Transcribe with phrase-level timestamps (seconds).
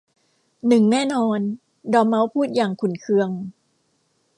[0.67, 1.39] หนึ่งแน่นอน!
[1.93, 3.29] 'ดอร์เม้าส์พูดอย่างขุ่นเคือง